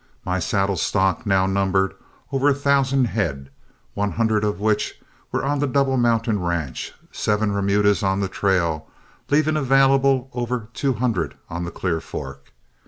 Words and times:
My 0.25 0.39
saddle 0.39 0.77
stock 0.77 1.27
now 1.27 1.45
numbered 1.45 1.93
over 2.31 2.49
a 2.49 2.55
thousand 2.55 3.05
head, 3.05 3.51
one 3.93 4.13
hundred 4.13 4.43
of 4.43 4.59
which 4.59 4.99
were 5.31 5.45
on 5.45 5.59
the 5.59 5.67
Double 5.67 5.95
Mountain 5.95 6.39
ranch, 6.41 6.91
seven 7.11 7.51
remudas 7.51 8.01
on 8.01 8.19
the 8.19 8.27
trail, 8.27 8.89
leaving 9.29 9.57
available 9.57 10.31
over 10.33 10.69
two 10.73 10.93
hundred 10.93 11.35
on 11.51 11.65
the 11.65 11.71
Clear 11.71 11.99
Fork. 12.01 12.51